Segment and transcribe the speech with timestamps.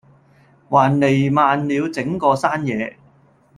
[0.67, 2.97] 還漓漫了整個山野